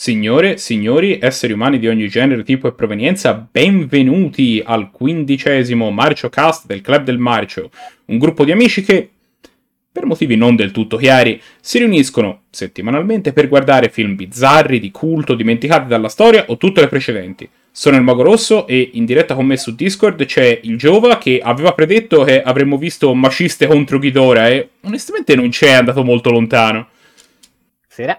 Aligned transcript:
Signore, 0.00 0.58
signori, 0.58 1.18
esseri 1.20 1.52
umani 1.52 1.80
di 1.80 1.88
ogni 1.88 2.06
genere, 2.06 2.44
tipo 2.44 2.68
e 2.68 2.72
provenienza, 2.72 3.48
benvenuti 3.50 4.62
al 4.64 4.92
quindicesimo 4.92 5.90
Marcio 5.90 6.28
Cast 6.28 6.66
del 6.66 6.82
Club 6.82 7.02
del 7.02 7.18
Marcio, 7.18 7.68
un 8.04 8.18
gruppo 8.18 8.44
di 8.44 8.52
amici 8.52 8.84
che, 8.84 9.10
per 9.90 10.06
motivi 10.06 10.36
non 10.36 10.54
del 10.54 10.70
tutto 10.70 10.98
chiari, 10.98 11.42
si 11.60 11.78
riuniscono 11.78 12.42
settimanalmente 12.48 13.32
per 13.32 13.48
guardare 13.48 13.88
film 13.88 14.14
bizzarri, 14.14 14.78
di 14.78 14.92
culto, 14.92 15.34
dimenticati 15.34 15.88
dalla 15.88 16.08
storia 16.08 16.44
o 16.46 16.56
tutte 16.56 16.80
le 16.80 16.86
precedenti. 16.86 17.48
Sono 17.72 17.96
il 17.96 18.02
Mago 18.04 18.22
Rosso 18.22 18.68
e 18.68 18.90
in 18.92 19.04
diretta 19.04 19.34
con 19.34 19.46
me 19.46 19.56
su 19.56 19.74
Discord 19.74 20.24
c'è 20.26 20.60
il 20.62 20.78
Giova 20.78 21.18
che 21.18 21.40
aveva 21.42 21.72
predetto 21.72 22.22
che 22.22 22.40
avremmo 22.40 22.78
visto 22.78 23.12
Maciste 23.16 23.66
contro 23.66 23.98
Ghidorah 23.98 24.48
e 24.48 24.68
onestamente 24.82 25.34
non 25.34 25.48
c'è 25.48 25.72
andato 25.72 26.04
molto 26.04 26.30
lontano. 26.30 26.90